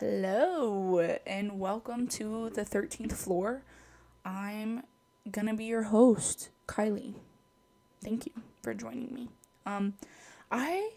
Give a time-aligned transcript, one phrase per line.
[0.00, 3.62] Hello, and welcome to the 13th floor.
[4.26, 4.82] I'm
[5.30, 7.14] gonna be your host, Kylie.
[8.04, 8.32] Thank you
[8.62, 9.30] for joining me.
[9.64, 9.94] Um,
[10.50, 10.90] I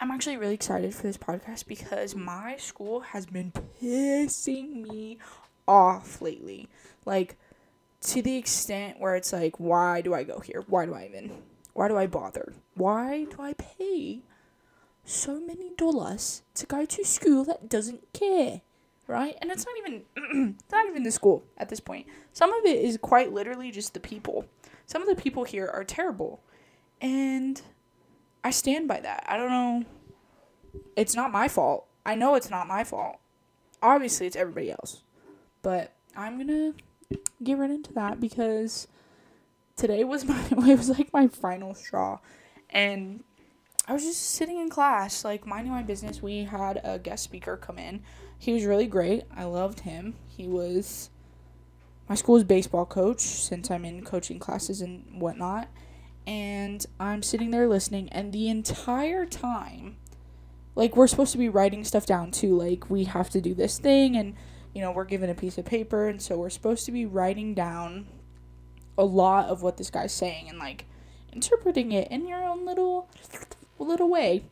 [0.00, 3.50] am actually really excited for this podcast because my school has been
[3.82, 5.18] pissing me
[5.66, 6.68] off lately.
[7.04, 7.36] Like,
[8.02, 10.62] to the extent where it's like, why do I go here?
[10.68, 11.42] Why do I even?
[11.72, 12.52] Why do I bother?
[12.76, 14.20] Why do I pay
[15.08, 18.60] so many dollars to go to school that doesn't care?
[19.06, 19.36] Right?
[19.40, 22.06] And it's not even not even the school at this point.
[22.32, 24.44] Some of it is quite literally just the people.
[24.86, 26.40] Some of the people here are terrible.
[27.00, 27.60] And
[28.44, 29.24] I stand by that.
[29.26, 29.84] I don't know.
[30.96, 31.86] It's not my fault.
[32.04, 33.16] I know it's not my fault.
[33.82, 35.02] Obviously, it's everybody else.
[35.62, 36.74] But I'm to
[37.42, 38.88] get right into that because
[39.76, 42.18] today was my it was like my final straw
[42.70, 43.22] and
[43.88, 46.22] I was just sitting in class like minding my business.
[46.22, 48.02] We had a guest speaker come in.
[48.38, 49.24] He was really great.
[49.34, 50.14] I loved him.
[50.28, 51.08] He was
[52.06, 55.68] my school's baseball coach since I'm in coaching classes and whatnot.
[56.26, 59.96] And I'm sitting there listening and the entire time
[60.74, 62.54] like we're supposed to be writing stuff down too.
[62.56, 64.34] Like we have to do this thing and
[64.74, 67.54] you know we're given a piece of paper and so we're supposed to be writing
[67.54, 68.06] down
[68.98, 70.84] a lot of what this guy's saying and like
[71.32, 73.08] interpreting it in your own little
[73.78, 74.44] little way.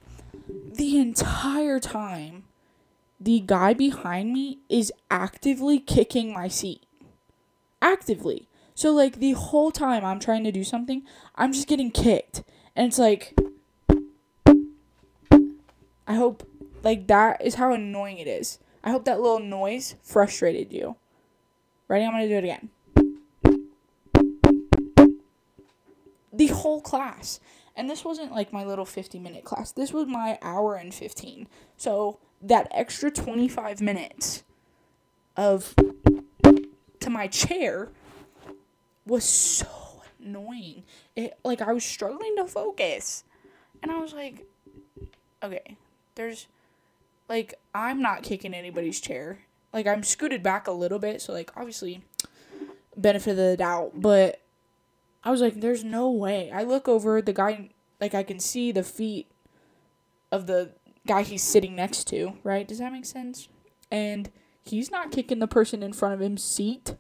[0.72, 2.44] The entire time
[3.18, 6.84] the guy behind me is actively kicking my seat.
[7.80, 8.46] Actively.
[8.74, 11.02] So like the whole time I'm trying to do something,
[11.34, 12.42] I'm just getting kicked.
[12.74, 13.34] And it's like
[16.06, 16.46] I hope
[16.82, 18.58] like that is how annoying it is.
[18.84, 20.96] I hope that little noise frustrated you.
[21.88, 22.04] Ready?
[22.04, 22.70] I'm to do it again.
[26.36, 27.40] the whole class.
[27.76, 29.70] And this wasn't like my little 50 minute class.
[29.70, 31.46] This was my hour and 15.
[31.76, 34.42] So that extra 25 minutes
[35.36, 35.74] of
[37.00, 37.90] to my chair
[39.06, 40.84] was so annoying.
[41.14, 43.24] It like I was struggling to focus.
[43.82, 44.46] And I was like
[45.42, 45.76] okay,
[46.14, 46.46] there's
[47.28, 49.40] like I'm not kicking anybody's chair.
[49.72, 52.02] Like I'm scooted back a little bit, so like obviously
[52.96, 54.40] benefit of the doubt, but
[55.26, 56.52] I was like, there's no way.
[56.52, 57.70] I look over the guy,
[58.00, 59.28] like, I can see the feet
[60.30, 60.70] of the
[61.04, 62.66] guy he's sitting next to, right?
[62.66, 63.48] Does that make sense?
[63.90, 64.30] And
[64.62, 66.94] he's not kicking the person in front of him's seat.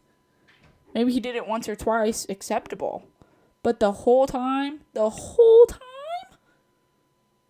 [0.92, 3.06] Maybe he did it once or twice, acceptable.
[3.62, 6.38] But the whole time, the whole time?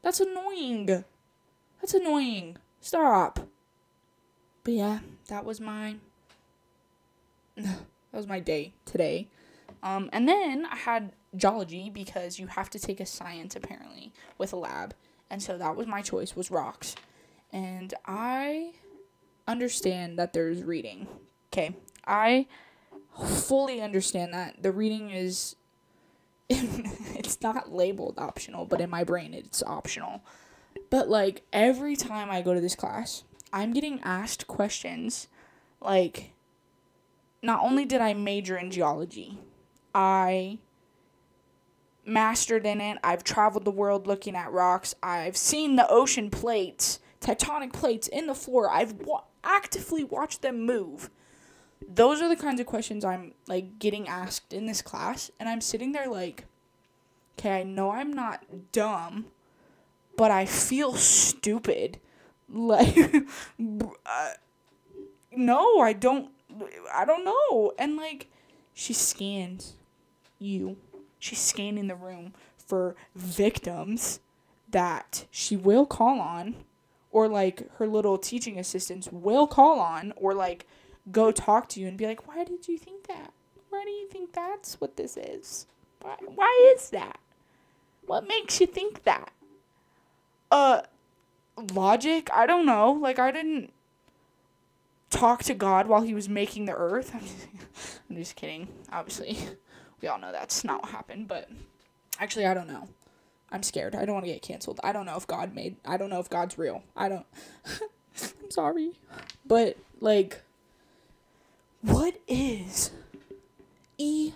[0.02, 1.04] That's annoying.
[1.80, 2.58] That's annoying.
[2.82, 3.48] Stop.
[4.62, 4.98] But yeah,
[5.28, 5.96] that was my
[7.56, 7.78] that
[8.12, 9.28] was my day today.
[9.82, 14.52] Um, and then I had geology because you have to take a science apparently with
[14.52, 14.94] a lab,
[15.30, 16.94] and so that was my choice was rocks,
[17.52, 18.72] and I
[19.46, 21.06] understand that there's reading.
[21.52, 21.76] Okay,
[22.06, 22.46] I
[23.24, 25.56] fully understand that the reading is
[26.48, 30.22] it's not labeled optional, but in my brain it's optional.
[30.90, 35.28] But like every time I go to this class, I'm getting asked questions
[35.80, 36.32] like
[37.42, 39.38] not only did I major in geology,
[39.96, 40.58] I
[42.04, 42.98] mastered in it.
[43.02, 44.94] I've traveled the world looking at rocks.
[45.02, 48.68] I've seen the ocean plates, tectonic plates in the floor.
[48.70, 51.08] I've wa- actively watched them move.
[51.88, 55.62] Those are the kinds of questions I'm like getting asked in this class and I'm
[55.62, 56.44] sitting there like
[57.38, 59.26] okay, I know I'm not dumb,
[60.14, 62.00] but I feel stupid.
[62.48, 62.96] Like
[63.58, 64.30] uh,
[65.32, 66.30] no, I don't
[66.94, 67.72] I don't know.
[67.76, 68.30] And like
[68.72, 69.75] she scans
[70.38, 70.76] you.
[71.18, 74.20] She's scanning the room for victims
[74.70, 76.56] that she will call on,
[77.10, 80.66] or like her little teaching assistants will call on, or like
[81.10, 83.32] go talk to you and be like, why did you think that?
[83.70, 85.66] Why do you think that's what this is?
[86.00, 87.18] Why, why is that?
[88.06, 89.32] What makes you think that?
[90.50, 90.82] Uh,
[91.72, 92.28] logic?
[92.32, 92.92] I don't know.
[92.92, 93.72] Like, I didn't
[95.10, 97.12] talk to God while he was making the earth.
[98.10, 98.68] I'm just kidding.
[98.92, 99.38] Obviously,
[100.00, 101.48] we all know that's not what happened, but
[102.18, 102.88] actually, I don't know.
[103.50, 103.94] I'm scared.
[103.94, 104.80] I don't want to get canceled.
[104.82, 105.76] I don't know if God made.
[105.84, 106.82] I don't know if God's real.
[106.96, 107.26] I don't.
[108.22, 108.92] I'm sorry.
[109.46, 110.42] But, like,
[111.80, 112.90] what is
[113.98, 114.32] E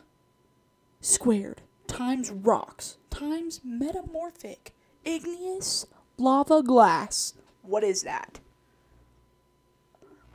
[1.00, 4.72] squared times rocks times metamorphic
[5.04, 5.86] igneous
[6.16, 7.34] lava glass?
[7.62, 8.38] What is that?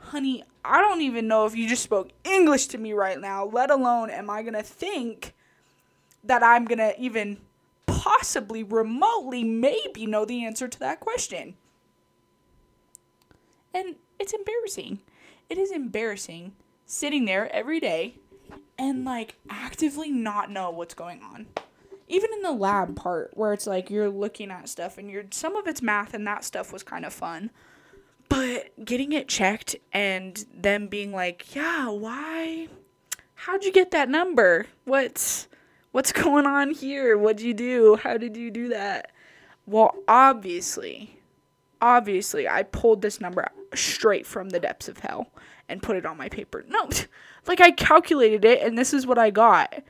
[0.06, 3.70] Honey, I don't even know if you just spoke English to me right now, let
[3.70, 5.34] alone am I going to think
[6.24, 7.38] that I'm going to even
[7.86, 11.54] possibly remotely maybe know the answer to that question.
[13.74, 15.00] And it's embarrassing.
[15.48, 16.52] It is embarrassing
[16.86, 18.16] sitting there every day
[18.78, 21.46] and like actively not know what's going on.
[22.08, 25.56] Even in the lab part where it's like you're looking at stuff and you're some
[25.56, 27.50] of it's math and that stuff was kind of fun.
[28.28, 32.68] But getting it checked and them being like, "Yeah, why?
[33.34, 34.66] How'd you get that number?
[34.84, 35.48] What's
[35.92, 37.16] what's going on here?
[37.16, 37.96] What'd you do?
[38.02, 39.12] How did you do that?"
[39.66, 41.20] Well, obviously,
[41.80, 45.28] obviously, I pulled this number straight from the depths of hell
[45.68, 46.64] and put it on my paper.
[46.68, 46.88] No,
[47.46, 49.82] like I calculated it and this is what I got.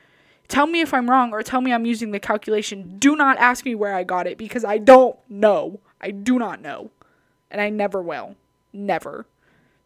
[0.48, 2.98] Tell me if I'm wrong or tell me I'm using the calculation.
[2.98, 5.80] Do not ask me where I got it because I don't know.
[6.00, 6.90] I do not know.
[7.50, 8.36] And I never will.
[8.72, 9.26] Never.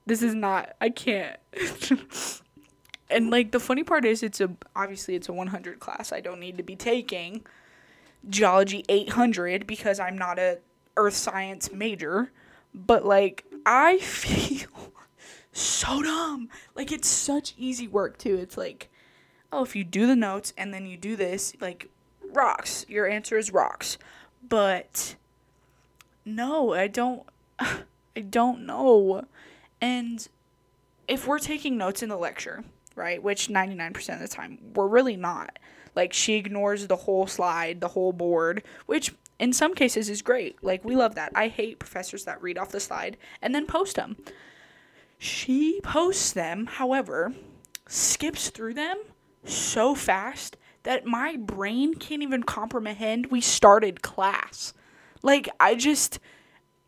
[0.06, 1.36] This is not I can't.
[3.10, 6.12] and like the funny part is it's a obviously it's a 100 class.
[6.12, 7.44] I don't need to be taking
[8.28, 10.58] geology 800 because I'm not a
[10.96, 12.32] earth science major.
[12.74, 14.92] But like I feel
[15.52, 16.48] so dumb.
[16.74, 18.36] Like it's such easy work too.
[18.36, 18.88] It's like,
[19.52, 21.88] oh, if you do the notes and then you do this, like
[22.32, 22.84] rocks.
[22.88, 23.98] Your answer is rocks.
[24.46, 25.16] But
[26.24, 27.24] no, I don't
[28.16, 29.24] I don't know.
[29.80, 30.26] And
[31.06, 32.64] if we're taking notes in the lecture,
[32.94, 35.58] right, which 99% of the time we're really not.
[35.96, 40.62] Like she ignores the whole slide, the whole board, which in some cases is great.
[40.62, 41.32] Like we love that.
[41.34, 44.16] I hate professors that read off the slide and then post them.
[45.18, 47.34] She posts them, however,
[47.86, 48.98] skips through them
[49.44, 54.72] so fast that my brain can't even comprehend we started class.
[55.22, 56.18] Like, I just,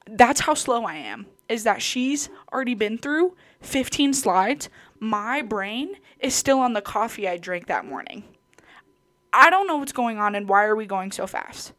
[0.07, 1.27] that's how slow I am.
[1.49, 4.69] Is that she's already been through 15 slides.
[4.99, 8.25] My brain is still on the coffee I drank that morning.
[9.33, 11.73] I don't know what's going on and why are we going so fast?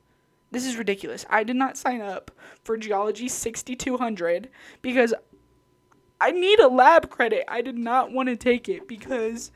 [0.52, 1.26] This is ridiculous.
[1.30, 2.32] I did not sign up
[2.64, 4.50] for Geology 6200
[4.82, 5.14] because
[6.22, 7.44] I need a lab credit.
[7.48, 9.52] I did not want to take it because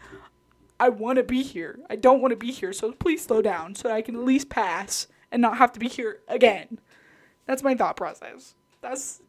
[0.80, 1.80] I want to be here.
[1.90, 2.74] I don't want to be here.
[2.74, 5.88] So please slow down so I can at least pass and not have to be
[5.88, 6.80] here again.
[7.48, 8.54] That's my thought process.
[8.82, 9.22] That's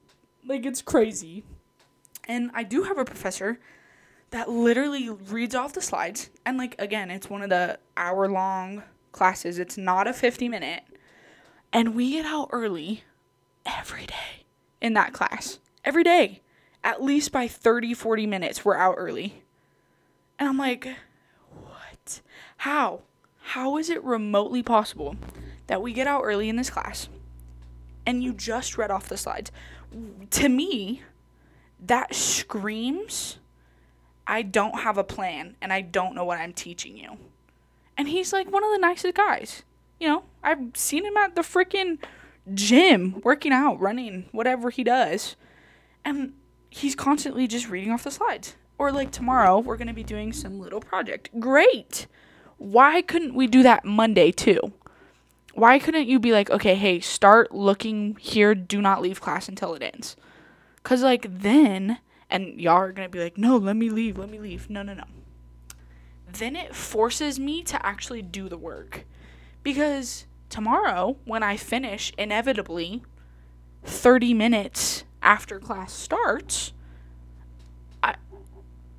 [0.47, 1.44] like it's crazy.
[2.26, 3.59] And I do have a professor
[4.31, 8.82] that literally reads off the slides and like again, it's one of the hour long
[9.12, 9.59] classes.
[9.59, 10.82] It's not a 50 minute.
[11.73, 13.05] And we get out early
[13.65, 14.44] every day
[14.82, 15.59] in that class.
[15.85, 16.43] Every day
[16.85, 19.43] at least by 30, 40 minutes, we're out early.
[20.38, 20.88] And I'm like,
[21.53, 22.21] what?
[22.59, 23.03] How?
[23.41, 25.17] How is it remotely possible
[25.67, 27.09] that we get out early in this class
[28.08, 29.52] and you just read off the slides?
[30.31, 31.02] To me,
[31.78, 33.38] that screams
[34.26, 37.19] I don't have a plan and I don't know what I'm teaching you.
[37.99, 39.62] And he's like one of the nicest guys.
[40.00, 41.99] You know, I've seen him at the freaking
[42.55, 45.37] gym working out, running, whatever he does.
[46.02, 46.32] And
[46.70, 48.56] he's constantly just reading off the slides.
[48.78, 51.28] Or like tomorrow, we're going to be doing some little project.
[51.38, 52.06] Great.
[52.56, 54.72] Why couldn't we do that Monday too?
[55.58, 59.75] Why couldn't you be like, okay, hey, start looking here, do not leave class until
[59.75, 60.14] it ends?
[60.76, 61.99] Because, like, then,
[62.31, 64.70] and y'all are going to be like, no, let me leave, let me leave.
[64.70, 65.02] No, no, no.
[66.32, 69.05] Then it forces me to actually do the work.
[69.64, 73.02] Because tomorrow, when I finish, inevitably,
[73.82, 76.72] 30 minutes after class starts,
[78.00, 78.14] I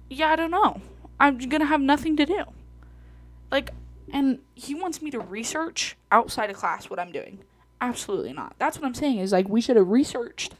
[0.09, 0.81] yeah, I don't know.
[1.21, 2.43] I'm going to have nothing to do.
[3.49, 3.71] Like
[4.13, 7.39] and he wants me to research outside of class what I'm doing.
[7.81, 8.55] Absolutely not.
[8.57, 10.53] That's what I'm saying is like we should have researched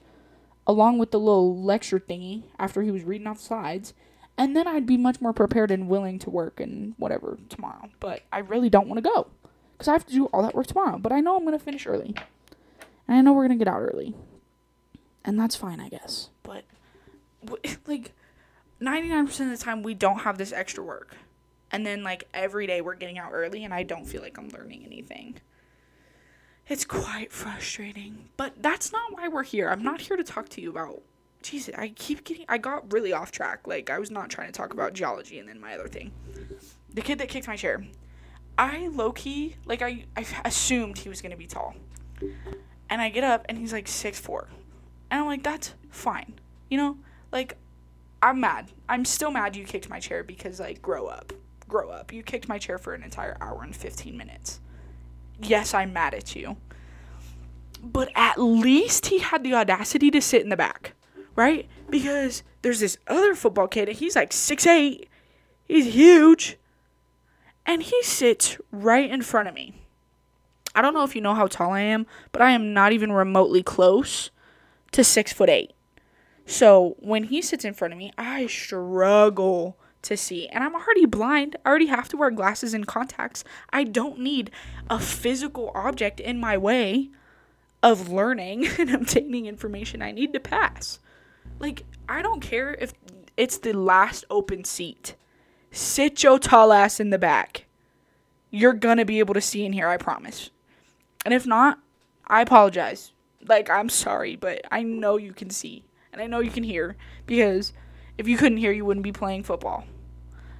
[0.66, 3.94] along with the little lecture thingy after he was reading off the slides
[4.38, 7.90] and then I'd be much more prepared and willing to work and whatever tomorrow.
[8.00, 9.28] But I really don't want to go
[9.74, 10.98] because I have to do all that work tomorrow.
[10.98, 12.16] But I know I'm going to finish early.
[13.08, 14.16] And I know we're going to get out early
[15.30, 16.30] and that's fine, I guess.
[16.44, 16.64] But
[17.88, 18.14] like
[18.82, 21.16] 99% of the time we don't have this extra work.
[21.72, 24.50] And then like every day we're getting out early and I don't feel like I'm
[24.50, 25.36] learning anything.
[26.68, 28.30] It's quite frustrating.
[28.38, 29.70] But that's not why we're here.
[29.70, 31.02] I'm not here to talk to you about
[31.42, 33.66] Jesus, I keep getting I got really off track.
[33.66, 36.12] Like I was not trying to talk about geology and then my other thing.
[36.94, 37.86] The kid that kicked my chair.
[38.58, 41.76] I low key like I, I assumed he was gonna be tall.
[42.90, 44.50] And I get up and he's like six four.
[45.12, 46.40] And I'm like, that's fine.
[46.70, 46.98] You know?
[47.32, 47.58] Like,
[48.22, 48.72] I'm mad.
[48.88, 51.34] I'm still mad you kicked my chair because, like, grow up.
[51.70, 52.12] Grow up.
[52.12, 54.60] You kicked my chair for an entire hour and 15 minutes.
[55.42, 56.58] Yes, I'm mad at you.
[57.82, 60.96] But at least he had the audacity to sit in the back,
[61.36, 61.70] right?
[61.90, 65.08] Because there's this other football kid, and he's like six eight.
[65.66, 66.58] He's huge.
[67.66, 69.76] And he sits right in front of me.
[70.76, 73.12] I don't know if you know how tall I am, but I am not even
[73.12, 74.32] remotely close
[74.92, 75.72] to six foot eight.
[76.46, 80.48] So when he sits in front of me, I struggle to see.
[80.48, 81.56] And I'm already blind.
[81.66, 83.44] I already have to wear glasses and contacts.
[83.72, 84.52] I don't need
[84.90, 87.10] a physical object in my way
[87.82, 91.00] of learning and obtaining information I need to pass.
[91.60, 92.94] Like, I don't care if
[93.38, 95.16] it's the last open seat.
[95.72, 97.66] Sit your tall ass in the back.
[98.50, 100.50] You're gonna be able to see in here, I promise.
[101.26, 101.80] And if not,
[102.28, 103.12] I apologize.
[103.48, 105.86] Like, I'm sorry, but I know you can see.
[106.12, 106.96] And I know you can hear.
[107.26, 107.74] Because
[108.20, 109.86] if you couldn't hear, you wouldn't be playing football.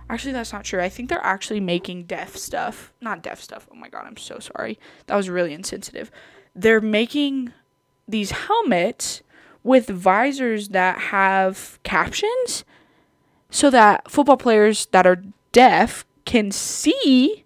[0.10, 0.82] Actually, that's not true.
[0.82, 2.94] I think they're actually making deaf stuff.
[3.02, 3.68] Not deaf stuff.
[3.70, 4.80] Oh my god, I'm so sorry.
[5.08, 6.10] That was really insensitive.
[6.56, 7.52] They're making
[8.08, 9.22] these helmets
[9.62, 12.64] with visors that have captions
[13.50, 17.44] so that football players that are deaf can see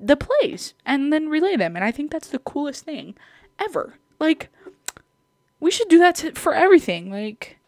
[0.00, 1.76] the plays and then relay them.
[1.76, 3.14] And I think that's the coolest thing
[3.58, 3.96] ever.
[4.18, 4.48] Like,
[5.60, 7.10] we should do that to, for everything.
[7.10, 7.58] Like,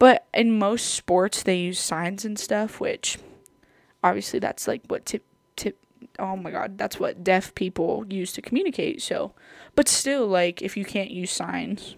[0.00, 3.18] but in most sports, they use signs and stuff, which
[4.02, 5.24] obviously that's like what tip
[5.56, 5.78] tip.
[6.18, 9.02] Oh my god, that's what deaf people use to communicate.
[9.02, 9.34] So,
[9.74, 11.96] but still, like, if you can't use signs,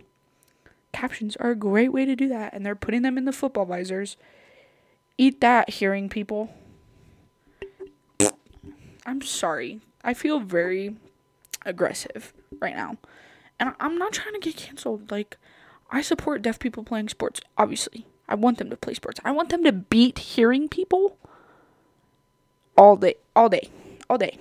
[0.93, 3.67] captions are a great way to do that, and they're putting them in the football
[3.67, 4.17] visors.
[5.17, 6.53] Eat that, hearing people.
[9.07, 9.81] I'm sorry.
[10.03, 10.97] I feel very
[11.65, 12.97] aggressive right now.
[13.61, 15.11] And I'm not trying to get canceled.
[15.13, 15.37] Like,
[15.93, 18.07] I support deaf people playing sports, obviously.
[18.27, 19.21] I want them to play sports.
[19.25, 21.19] I want them to beat hearing people
[22.79, 23.69] all day, all day,
[24.09, 24.39] all day,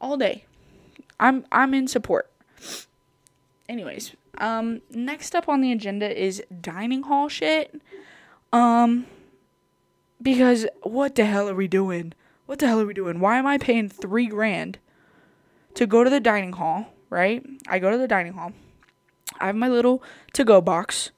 [0.00, 0.44] all day.
[1.18, 2.30] I'm I'm in support.
[3.68, 7.82] Anyways, um, next up on the agenda is dining hall shit.
[8.52, 9.06] Um,
[10.22, 12.12] because what the hell are we doing?
[12.46, 13.18] What the hell are we doing?
[13.18, 14.78] Why am I paying three grand
[15.74, 16.94] to go to the dining hall?
[17.10, 17.44] Right?
[17.66, 18.52] I go to the dining hall.
[19.40, 20.02] I have my little
[20.34, 21.10] to go box,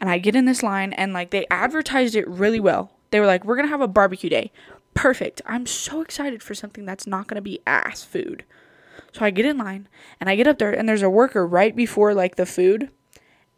[0.00, 2.92] and I get in this line, and like they advertised it really well.
[3.10, 4.52] They were like, "We're gonna have a barbecue day."
[4.94, 5.42] Perfect.
[5.46, 8.44] I'm so excited for something that's not gonna be ass food.
[9.12, 9.88] So I get in line
[10.20, 12.90] and I get up there and there's a worker right before like the food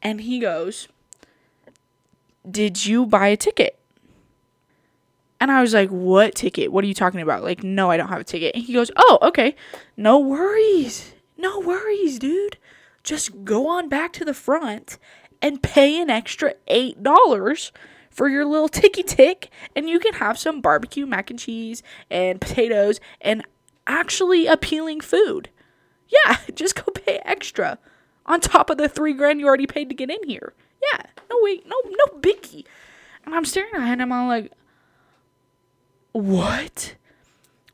[0.03, 0.89] and he goes,
[2.49, 3.79] "Did you buy a ticket?"
[5.41, 6.73] And I was like, "What ticket?
[6.73, 8.91] What are you talking about?" Like, "No, I don't have a ticket." And he goes,
[8.97, 9.57] "Oh, okay.
[9.97, 11.13] No worries.
[11.37, 12.59] No worries, dude.
[13.03, 14.99] Just go on back to the front
[15.43, 17.73] and pay an extra $8
[18.11, 22.41] for your little ticky tick and you can have some barbecue mac and cheese and
[22.41, 23.43] potatoes and
[23.87, 25.49] actually appealing food.
[26.09, 27.79] Yeah, just go pay extra
[28.27, 30.53] on top of the three grand you already paid to get in here.
[30.93, 32.65] Yeah, no wait, no no biggie.
[33.25, 34.53] And I'm staring at him I'm like,
[36.13, 36.97] what?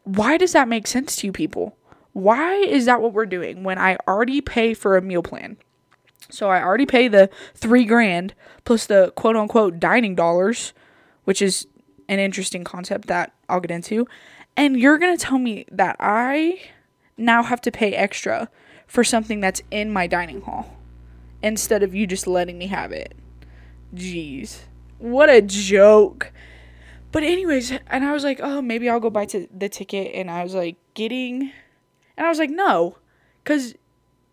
[0.04, 1.76] Why does that make sense to you people?
[2.16, 5.58] Why is that what we're doing when I already pay for a meal plan?
[6.30, 8.32] So I already pay the three grand
[8.64, 10.72] plus the quote unquote dining dollars,
[11.24, 11.66] which is
[12.08, 14.06] an interesting concept that I'll get into.
[14.56, 16.58] And you're going to tell me that I
[17.18, 18.48] now have to pay extra
[18.86, 20.74] for something that's in my dining hall
[21.42, 23.14] instead of you just letting me have it.
[23.94, 24.60] Jeez.
[24.96, 26.32] What a joke.
[27.12, 30.30] But anyways, and I was like, "Oh, maybe I'll go buy to the ticket." And
[30.30, 31.52] I was like, getting
[32.16, 32.96] and I was like, "No."
[33.44, 33.74] Cuz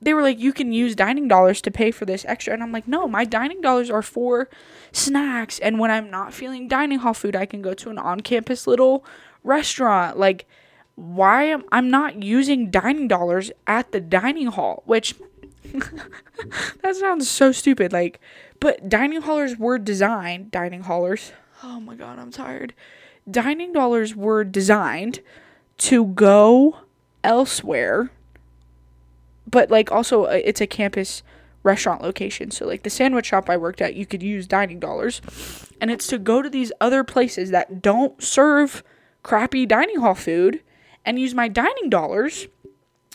[0.02, 2.72] they were like, "You can use dining dollars to pay for this extra." And I'm
[2.72, 4.50] like, "No, my dining dollars are for
[4.92, 8.68] snacks and when I'm not feeling dining hall food, I can go to an on-campus
[8.68, 9.06] little
[9.44, 10.18] restaurant.
[10.18, 10.46] Like,
[10.96, 14.84] why am I'm not using dining dollars at the dining hall?
[14.86, 15.16] Which
[16.82, 17.92] that sounds so stupid.
[17.92, 18.20] Like,
[18.60, 20.52] but dining hallers were designed.
[20.52, 21.32] Dining hallers.
[21.64, 22.74] Oh my god, I'm tired.
[23.30, 25.22] Dining dollars were designed
[25.80, 26.78] to go
[27.24, 28.12] elsewhere,
[29.50, 31.24] but like also uh, it's a campus
[31.64, 32.52] restaurant location.
[32.52, 35.22] So like the sandwich shop I worked at, you could use dining dollars,
[35.80, 38.84] and it's to go to these other places that don't serve
[39.24, 40.62] crappy dining hall food
[41.06, 42.48] and use my dining dollars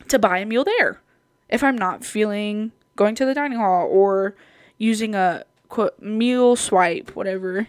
[0.09, 1.01] to buy a meal there
[1.49, 4.35] if I'm not feeling going to the dining hall or
[4.77, 7.69] using a quote meal swipe, whatever.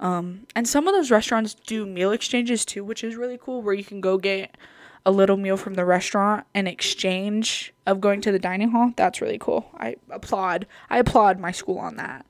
[0.00, 3.74] Um, and some of those restaurants do meal exchanges too, which is really cool, where
[3.74, 4.56] you can go get
[5.06, 8.92] a little meal from the restaurant in exchange of going to the dining hall.
[8.96, 9.70] That's really cool.
[9.76, 10.66] I applaud.
[10.88, 12.24] I applaud my school on that.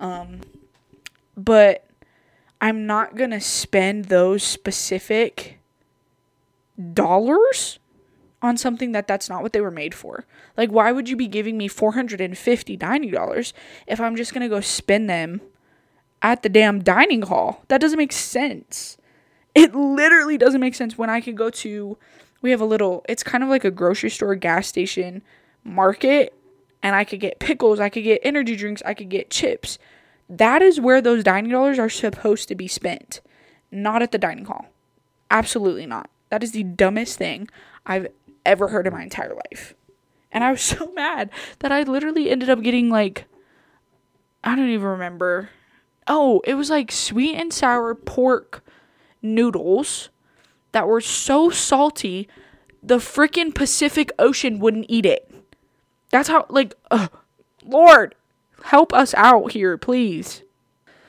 [0.00, 0.40] Um,
[1.36, 1.86] but
[2.60, 5.58] I'm not going to spend those specific
[6.92, 7.78] dollars
[8.40, 10.24] on something that that's not what they were made for.
[10.56, 13.52] Like why would you be giving me 450 dining dollars
[13.86, 15.40] if I'm just going to go spend them
[16.22, 17.64] at the damn dining hall?
[17.68, 18.97] That doesn't make sense.
[19.58, 21.98] It literally doesn't make sense when I could go to
[22.42, 25.22] we have a little it's kind of like a grocery store gas station
[25.64, 26.34] market
[26.82, 29.78] and I could get pickles, I could get energy drinks, I could get chips
[30.28, 33.20] That is where those dining dollars are supposed to be spent,
[33.72, 34.66] not at the dining hall.
[35.30, 36.10] Absolutely not.
[36.30, 37.48] That is the dumbest thing
[37.86, 38.08] I've
[38.46, 39.74] ever heard in my entire life.
[40.32, 43.26] And I was so mad that I literally ended up getting like
[44.44, 45.50] I don't even remember.
[46.06, 48.64] Oh, it was like sweet and sour pork
[49.22, 50.08] noodles
[50.72, 52.28] that were so salty
[52.82, 55.30] the freaking Pacific Ocean wouldn't eat it.
[56.10, 57.08] That's how like uh,
[57.64, 58.14] Lord,
[58.64, 60.42] help us out here, please.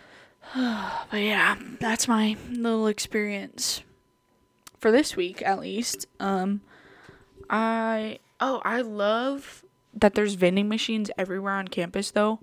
[0.56, 3.84] but yeah, that's my little experience
[4.78, 6.08] for this week at least.
[6.20, 6.62] Um
[7.50, 9.64] I oh, I love
[9.94, 12.40] that there's vending machines everywhere on campus though.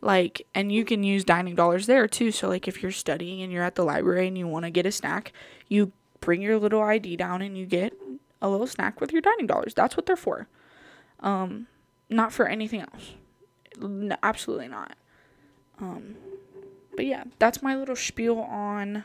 [0.00, 2.30] Like and you can use dining dollars there too.
[2.32, 4.86] So like if you're studying and you're at the library and you want to get
[4.86, 5.32] a snack,
[5.68, 7.92] you bring your little ID down and you get
[8.40, 9.74] a little snack with your dining dollars.
[9.74, 10.48] That's what they're for.
[11.20, 11.66] Um
[12.08, 13.12] not for anything else.
[13.78, 14.96] No, absolutely not.
[15.80, 16.16] Um
[16.96, 19.04] but yeah, that's my little spiel on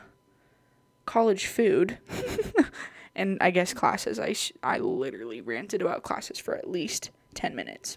[1.04, 1.98] college food.
[3.16, 4.18] and I guess classes.
[4.18, 7.96] I sh- I literally ranted about classes for at least 10 minutes.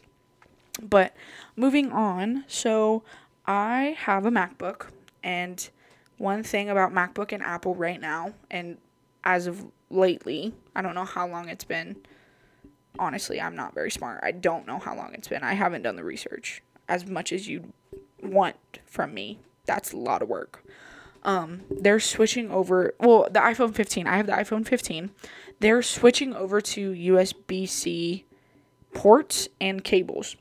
[0.81, 1.15] But
[1.55, 3.03] moving on, so
[3.45, 4.87] I have a MacBook
[5.23, 5.69] and
[6.17, 8.77] one thing about MacBook and Apple right now and
[9.23, 11.97] as of lately, I don't know how long it's been.
[12.97, 14.21] Honestly, I'm not very smart.
[14.23, 15.43] I don't know how long it's been.
[15.43, 17.71] I haven't done the research as much as you'd
[18.21, 19.39] want from me.
[19.65, 20.63] That's a lot of work
[21.23, 22.93] um, they're switching over.
[22.99, 24.07] Well, the iPhone 15.
[24.07, 25.11] I have the iPhone 15.
[25.59, 28.25] They're switching over to USB C
[28.93, 30.35] ports and cables.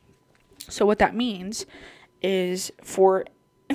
[0.68, 1.66] So what that means
[2.22, 3.25] is for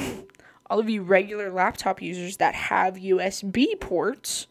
[0.70, 4.48] all of you regular laptop users that have USB ports,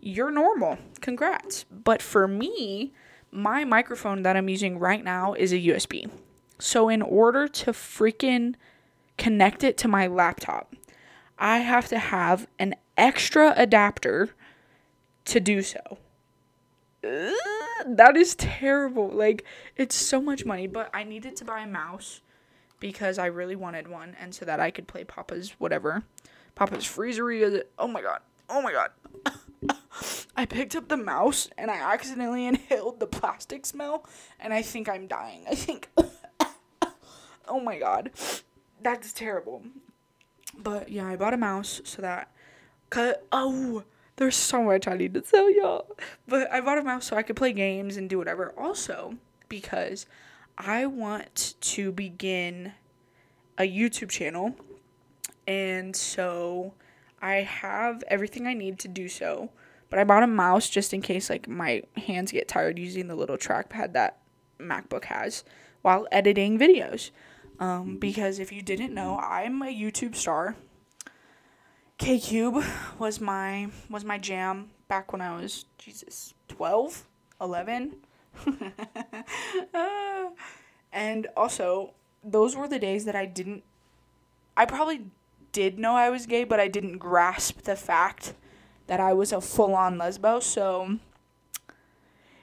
[0.00, 0.78] you're normal.
[1.00, 1.64] Congrats.
[1.64, 2.92] But for me,
[3.30, 6.10] my microphone that I'm using right now is a USB.
[6.58, 8.54] So in order to freaking
[9.18, 10.74] connect it to my laptop,
[11.38, 14.30] I have to have an extra adapter
[15.26, 15.98] to do so.
[17.86, 19.08] That is terrible.
[19.08, 19.44] Like,
[19.76, 22.20] it's so much money, but I needed to buy a mouse
[22.80, 26.04] because I really wanted one and so that I could play Papa's whatever.
[26.54, 27.62] Papa's Freezeria.
[27.78, 28.20] Oh my god.
[28.48, 28.90] Oh my god.
[30.36, 34.06] I picked up the mouse and I accidentally inhaled the plastic smell
[34.40, 35.44] and I think I'm dying.
[35.48, 35.88] I think.
[37.48, 38.10] oh my god.
[38.82, 39.62] That's terrible.
[40.56, 42.30] But yeah, I bought a mouse so that.
[42.88, 43.84] Cause, oh,
[44.16, 45.96] there's so much I need to tell y'all.
[46.26, 48.52] But I bought a mouse so I could play games and do whatever.
[48.56, 49.16] Also,
[49.48, 50.06] because
[50.58, 52.72] I want to begin
[53.58, 54.56] a YouTube channel.
[55.46, 56.74] And so
[57.20, 59.50] I have everything I need to do so.
[59.88, 63.14] But I bought a mouse just in case like my hands get tired using the
[63.14, 64.18] little trackpad that
[64.58, 65.44] MacBook has
[65.82, 67.10] while editing videos.
[67.58, 70.56] Um, because if you didn't know, I'm a YouTube star.
[71.98, 72.62] K Cube
[72.98, 77.06] was my was my jam back when I was Jesus 12,
[77.40, 77.96] 11.
[79.74, 80.26] uh,
[80.92, 83.62] and also, those were the days that I didn't
[84.56, 85.06] I probably
[85.52, 88.34] did know I was gay, but I didn't grasp the fact
[88.86, 90.42] that I was a full-on lesbo.
[90.42, 90.98] So,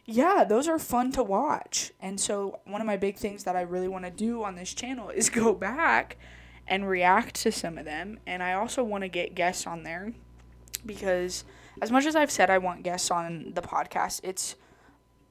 [0.06, 1.92] yeah, those are fun to watch.
[2.00, 4.74] And so, one of my big things that I really want to do on this
[4.74, 6.18] channel is go back
[6.68, 8.20] and react to some of them.
[8.26, 10.14] And I also want to get guests on there
[10.86, 11.44] because,
[11.82, 14.56] as much as I've said I want guests on the podcast, it's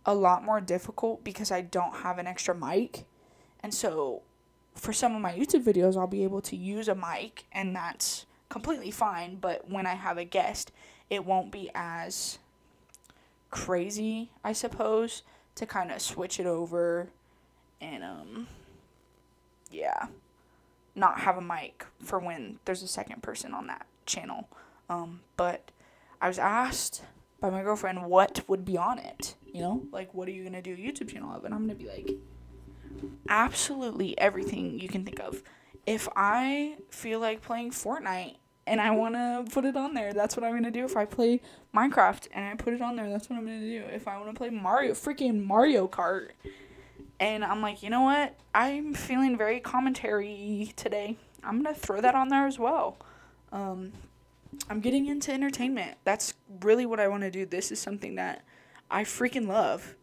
[0.05, 3.05] a lot more difficult because I don't have an extra mic.
[3.61, 4.23] And so,
[4.75, 8.27] for some of my YouTube videos, I'll be able to use a mic, and that's
[8.49, 9.37] completely fine.
[9.37, 10.73] But when I have a guest,
[11.09, 12.39] it won't be as
[13.51, 15.23] crazy, I suppose,
[15.55, 17.11] to kind of switch it over
[17.83, 18.47] and um
[19.71, 20.07] yeah,
[20.95, 24.49] not have a mic for when there's a second person on that channel.
[24.89, 25.71] Um but
[26.21, 27.03] I was asked
[27.41, 29.85] by my girlfriend what would be on it, you know?
[29.93, 31.45] Like what are you to do YouTube channel of?
[31.45, 32.11] And I'm to be like
[33.29, 35.43] absolutely everything you can think of.
[35.87, 40.13] If I feel like playing Fortnite and I want to put it on there.
[40.13, 40.85] That's what I'm to do.
[40.85, 41.41] If I play
[41.75, 43.85] Minecraft and I put it on there, that's what I'm to do.
[43.93, 46.29] If I want to play Mario, freaking Mario Kart,
[47.23, 48.35] and I'm like, you know what?
[48.53, 51.17] I'm feeling very commentary today.
[51.45, 52.97] I'm going to throw that on there as well.
[53.53, 53.93] Um,
[54.69, 55.99] I'm getting into entertainment.
[56.03, 57.47] That's really what I want to do.
[57.47, 58.45] This is something that
[58.91, 59.95] I freaking love.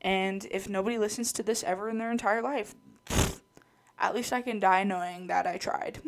[0.00, 2.74] And if nobody listens to this ever in their entire life,
[3.98, 6.00] at least I can die knowing that I tried.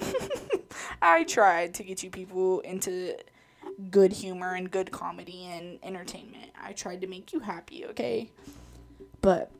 [1.02, 3.18] I tried to get you people into
[3.90, 6.52] good humor and good comedy and entertainment.
[6.58, 8.30] I tried to make you happy, okay?
[9.24, 9.50] But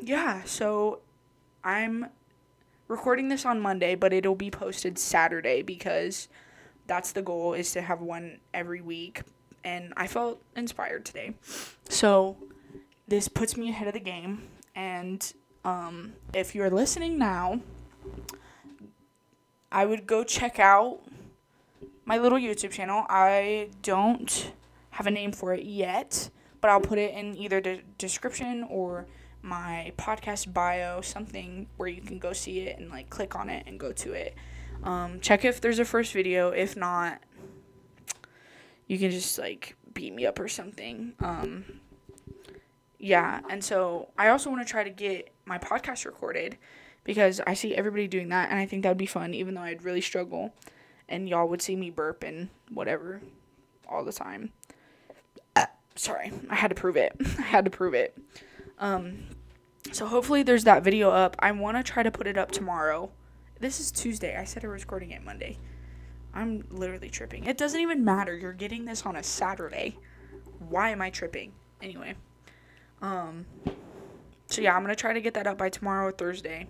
[0.00, 0.98] yeah, so
[1.62, 2.06] I'm
[2.88, 6.26] recording this on Monday, but it'll be posted Saturday because
[6.88, 9.22] that's the goal is to have one every week.
[9.62, 11.34] And I felt inspired today.
[11.88, 12.36] So
[13.06, 14.48] this puts me ahead of the game.
[14.74, 15.32] And
[15.64, 17.60] um, if you're listening now,
[19.70, 20.98] I would go check out
[22.04, 23.06] my little YouTube channel.
[23.08, 24.50] I don't
[24.90, 26.28] have a name for it yet,
[26.66, 29.06] but I'll put it in either the description or
[29.40, 33.62] my podcast bio, something where you can go see it and like click on it
[33.68, 34.34] and go to it.
[34.82, 36.48] Um, check if there's a first video.
[36.50, 37.22] If not,
[38.88, 41.12] you can just like beat me up or something.
[41.20, 41.64] Um,
[42.98, 46.58] yeah, and so I also want to try to get my podcast recorded
[47.04, 49.62] because I see everybody doing that and I think that would be fun, even though
[49.62, 50.52] I'd really struggle
[51.08, 53.20] and y'all would see me burp and whatever
[53.88, 54.50] all the time.
[55.96, 57.16] Sorry, I had to prove it.
[57.38, 58.16] I had to prove it.
[58.78, 59.24] Um,
[59.92, 61.36] so hopefully there's that video up.
[61.38, 63.10] I want to try to put it up tomorrow.
[63.60, 64.36] This is Tuesday.
[64.36, 65.58] I said I was recording it Monday.
[66.34, 67.44] I'm literally tripping.
[67.44, 68.36] It doesn't even matter.
[68.36, 69.98] You're getting this on a Saturday.
[70.68, 71.52] Why am I tripping?
[71.80, 72.14] Anyway.
[73.00, 73.46] Um
[74.48, 76.68] so yeah, I'm going to try to get that up by tomorrow or Thursday.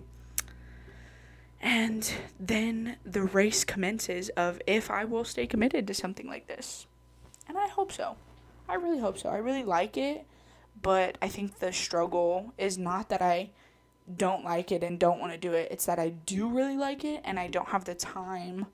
[1.61, 6.87] And then the race commences of if I will stay committed to something like this.
[7.47, 8.17] And I hope so.
[8.69, 9.29] I really hope so.
[9.29, 10.25] I really like it,
[10.81, 13.51] but I think the struggle is not that I
[14.15, 15.69] don't like it and don't want to do it.
[15.71, 18.67] It's that I do really like it and I don't have the time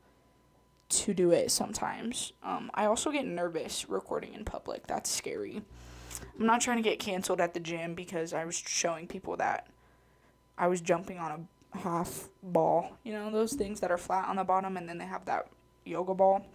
[0.90, 2.34] to do it sometimes.
[2.44, 4.86] Um, I also get nervous recording in public.
[4.88, 5.64] That's scary.
[6.40, 9.68] I'm not trying to get canceled at the gym because I was showing people that
[10.58, 12.98] I was jumping on a half ball.
[13.04, 15.48] You know, those things that are flat on the bottom and then they have that
[15.86, 16.46] yoga ball.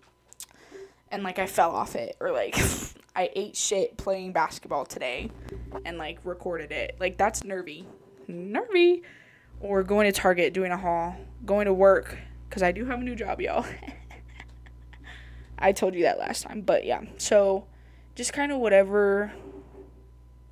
[1.10, 2.56] And like I fell off it or like
[3.16, 5.30] I ate shit playing basketball today
[5.84, 6.96] and like recorded it.
[7.00, 7.86] Like that's nervy.
[8.26, 9.02] Nervy.
[9.60, 12.16] Or going to Target doing a haul, going to work
[12.50, 13.66] cuz I do have a new job, y'all.
[15.58, 17.02] I told you that last time, but yeah.
[17.16, 17.66] So
[18.14, 19.32] just kind of whatever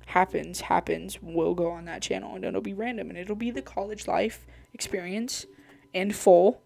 [0.07, 3.61] happens, happens, will go on that channel and it'll be random and it'll be the
[3.61, 5.45] college life experience
[5.93, 6.61] in full.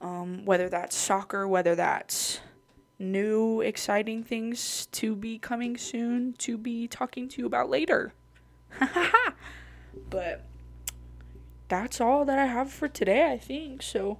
[0.00, 2.40] Um, whether that's soccer, whether that's
[3.00, 8.12] new exciting things to be coming soon to be talking to you about later.
[10.10, 10.44] but
[11.68, 13.82] that's all that I have for today, I think.
[13.82, 14.18] So,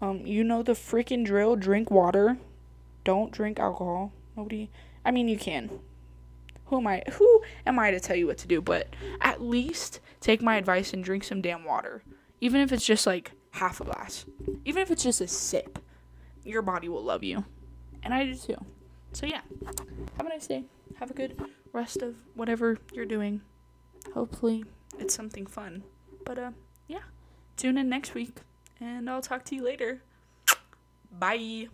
[0.00, 2.36] um, you know the freaking drill drink water,
[3.02, 4.12] don't drink alcohol.
[4.36, 4.70] Nobody,
[5.04, 5.80] I mean, you can.
[6.66, 7.02] Who am I?
[7.12, 8.60] Who am I to tell you what to do?
[8.60, 8.88] But
[9.22, 12.02] at least take my advice and drink some damn water,
[12.42, 14.26] even if it's just like half a glass,
[14.66, 15.78] even if it's just a sip.
[16.44, 17.44] Your body will love you,
[18.02, 18.56] and I do too.
[19.12, 19.40] So yeah,
[20.16, 20.64] have a nice day.
[20.96, 21.40] Have a good
[21.72, 23.40] rest of whatever you're doing.
[24.14, 24.64] Hopefully,
[24.98, 25.84] it's something fun.
[26.24, 26.50] But uh,
[26.86, 27.02] yeah,
[27.56, 28.38] tune in next week,
[28.80, 30.02] and I'll talk to you later.
[31.10, 31.68] Bye.